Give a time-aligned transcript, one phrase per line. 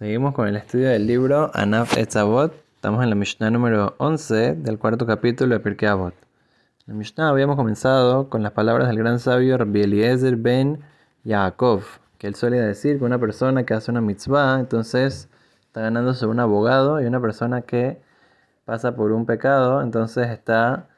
[0.00, 2.54] Seguimos con el estudio del libro Anaf Etzavot.
[2.76, 6.14] Estamos en la Mishnah número 11 del cuarto capítulo de Pirkei Avot.
[6.86, 10.80] En la Mishnah habíamos comenzado con las palabras del gran sabio Rabbi Eliezer ben
[11.24, 11.82] Yaakov,
[12.16, 15.28] que él suele decir que una persona que hace una mitzvah, entonces
[15.66, 18.00] está ganándose un abogado, y una persona que
[18.64, 20.88] pasa por un pecado, entonces está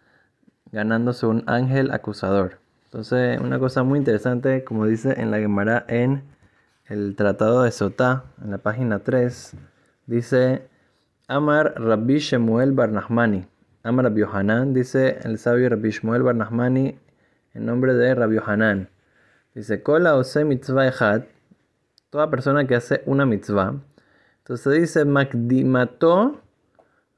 [0.70, 2.60] ganándose un ángel acusador.
[2.84, 6.22] Entonces, una cosa muy interesante, como dice en la Gemara en
[6.86, 9.54] el Tratado de Sotá, en la página 3,
[10.06, 10.68] dice
[11.28, 13.46] Amar Rabbi Shemuel Barnahmani.
[13.84, 16.98] Amar Rabbi Yohanan, dice el sabio Rabbi Shemuel Barnahmani
[17.54, 18.88] en nombre de Rabbi Yohanan.
[19.54, 21.24] Dice, Kola ose mitzvah
[22.10, 23.74] toda persona que hace una mitzvah.
[24.38, 26.40] Entonces dice, Makdimato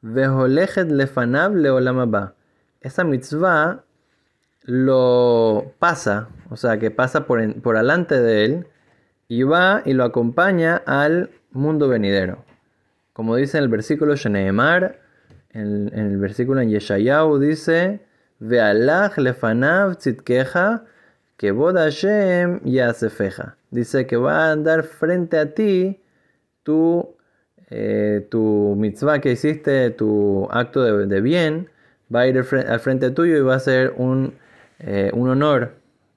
[0.02, 2.34] veholechet lefanav leolamaba.
[2.80, 3.82] Esa mitzvah
[4.62, 8.66] lo pasa, o sea, que pasa por, por delante de él
[9.28, 12.44] y va y lo acompaña al mundo venidero.
[13.12, 15.00] Como dice en el versículo Sheneemar,
[15.50, 18.00] en, en el versículo en Yeshayahu dice,
[18.40, 20.84] Ve'alach lefanav tzitkeja,
[21.36, 23.56] que Hashem yasefeja.
[23.70, 26.00] Dice que va a andar frente a ti
[26.62, 27.16] tu,
[27.70, 31.68] eh, tu mitzvah que hiciste, tu acto de, bien,
[32.14, 34.34] va a ir al frente tuyo y va a ser un,
[34.78, 35.72] eh, un honor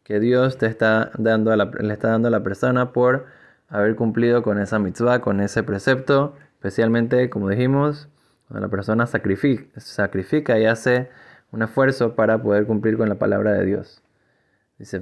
[0.08, 3.26] que Dios te está dando le está dando a la persona por
[3.68, 8.08] haber cumplido con esa mitzvah, con ese precepto, especialmente, como dijimos,
[8.48, 11.10] cuando la persona sacrifica, sacrifica y hace
[11.52, 14.02] un esfuerzo para poder cumplir con la palabra de Dios.
[14.80, 15.02] Dice,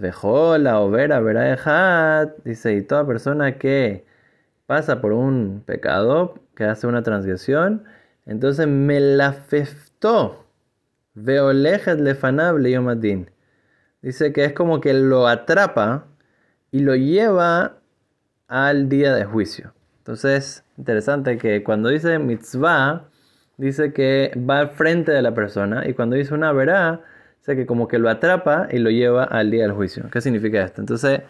[0.57, 4.05] la overa, verá Dice, y toda persona que
[4.65, 7.83] pasa por un pecado, que hace una transgresión,
[8.25, 10.47] entonces me la feftó.
[11.13, 13.34] Veolejet lefanable yomadin.
[14.05, 16.05] Dice que es como que lo atrapa
[16.69, 17.79] y lo lleva
[18.47, 19.73] al día de juicio.
[19.97, 23.09] Entonces, interesante que cuando dice mitzvah,
[23.57, 27.01] dice que va al frente de la persona y cuando dice una verá,
[27.39, 30.03] dice que como que lo atrapa y lo lleva al día del juicio.
[30.11, 30.81] ¿Qué significa esto?
[30.81, 31.21] Entonces,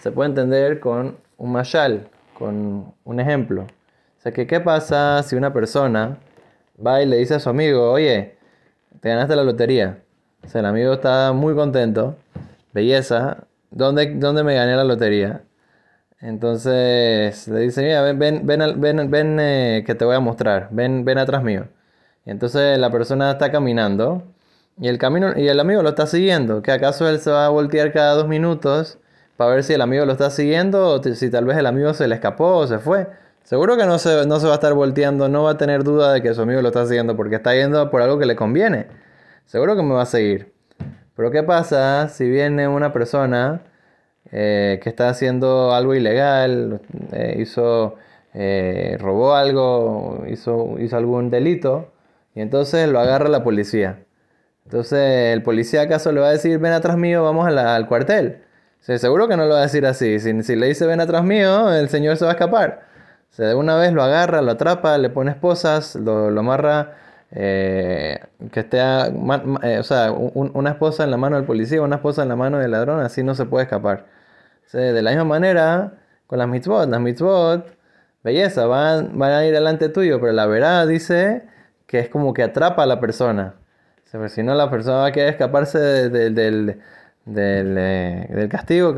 [0.00, 3.64] se puede entender con un mashal, con un ejemplo.
[3.64, 6.16] O sea, que qué pasa si una persona
[6.78, 8.36] va y le dice a su amigo, oye,
[9.02, 9.98] te ganaste la lotería.
[10.44, 12.16] O sea, el amigo está muy contento.
[12.72, 13.44] Belleza.
[13.70, 15.42] ¿Dónde, dónde me gané la lotería?
[16.20, 20.68] Entonces le dice, mira, ven, ven, ven, ven, ven eh, que te voy a mostrar.
[20.70, 21.66] Ven, ven atrás mío.
[22.26, 24.22] Entonces la persona está caminando
[24.80, 26.62] y el, camino, y el amigo lo está siguiendo.
[26.62, 28.98] ¿Que acaso él se va a voltear cada dos minutos
[29.36, 32.06] para ver si el amigo lo está siguiendo o si tal vez el amigo se
[32.08, 33.08] le escapó o se fue?
[33.44, 36.12] Seguro que no se, no se va a estar volteando, no va a tener duda
[36.12, 38.86] de que su amigo lo está siguiendo porque está yendo por algo que le conviene
[39.52, 40.54] seguro que me va a seguir.
[41.14, 43.60] Pero ¿qué pasa si viene una persona
[44.30, 46.80] eh, que está haciendo algo ilegal,
[47.12, 47.96] eh, hizo,
[48.32, 51.92] eh, robó algo, hizo, hizo algún delito,
[52.34, 53.98] y entonces lo agarra la policía?
[54.64, 58.38] Entonces el policía acaso le va a decir, ven atrás mío, vamos al cuartel.
[58.80, 60.18] seguro que no lo va a decir así.
[60.18, 62.86] Si, le dice, ven atrás mío, el señor se va a escapar.
[63.38, 66.94] O de una vez lo agarra, lo atrapa, le pone esposas, lo, lo amarra
[67.34, 68.20] eh,
[68.52, 72.28] que esté, eh, o sea, una esposa en la mano del policía, una esposa en
[72.28, 74.06] la mano del ladrón, así no se puede escapar.
[74.72, 75.94] de la misma manera,
[76.26, 77.66] con las mitzvot, las mitzvot,
[78.22, 81.44] belleza, van, van a ir delante tuyo, pero la verdad dice
[81.86, 83.54] que es como que atrapa a la persona.
[84.28, 86.80] si no, la persona va a querer escaparse del, del,
[87.36, 88.94] eh, del, castigo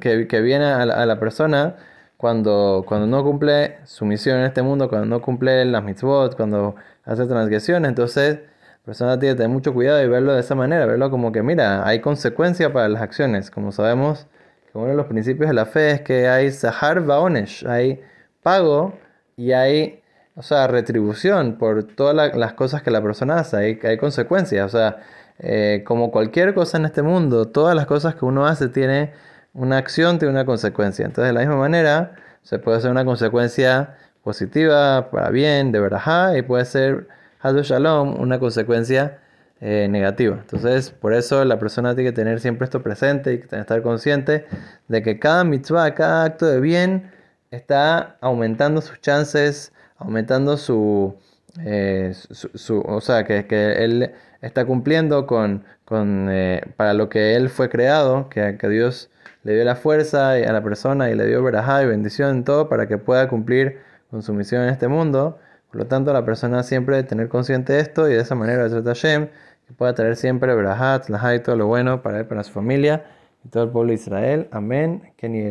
[0.00, 1.76] que, que, viene a a la persona
[2.16, 6.76] cuando, cuando no cumple su misión en este mundo, cuando no cumple las mitzvot, cuando
[7.04, 7.88] hace transgresiones.
[7.88, 11.32] Entonces, la persona tiene que tener mucho cuidado y verlo de esa manera, verlo como
[11.32, 13.50] que, mira, hay consecuencia para las acciones.
[13.50, 14.26] Como sabemos,
[14.72, 18.00] que uno de los principios de la fe es que hay sahar vaonesh, hay
[18.42, 18.94] pago
[19.36, 20.02] y hay,
[20.36, 24.66] o sea, retribución por todas las cosas que la persona hace, hay, hay consecuencias.
[24.66, 24.98] O sea,
[25.38, 29.12] eh, como cualquier cosa en este mundo, todas las cosas que uno hace tiene
[29.56, 31.06] una acción tiene una consecuencia.
[31.06, 36.36] Entonces, de la misma manera, se puede hacer una consecuencia positiva para bien, de verajá,
[36.36, 37.08] y puede ser
[37.42, 39.18] shalom, una consecuencia
[39.60, 40.36] eh, negativa.
[40.38, 44.46] Entonces, por eso la persona tiene que tener siempre esto presente y estar consciente
[44.88, 47.10] de que cada mitzvah, cada acto de bien,
[47.50, 51.16] está aumentando sus chances, aumentando su,
[51.64, 54.12] eh, su, o sea, que, que, él
[54.42, 59.10] está cumpliendo con, con eh, para lo que él fue creado, que, que Dios
[59.42, 62.68] le dio la fuerza a la persona y le dio verajá y bendición en todo
[62.68, 63.78] para que pueda cumplir
[64.10, 65.38] con su misión en este mundo.
[65.70, 69.28] Por lo tanto, la persona siempre debe tener consciente esto y de esa manera, Hashem,
[69.66, 71.02] que pueda traer siempre verajá,
[71.34, 73.04] y todo lo bueno para él, para su familia
[73.44, 74.48] y todo el pueblo de Israel.
[74.50, 75.12] Amén.
[75.16, 75.50] Kenny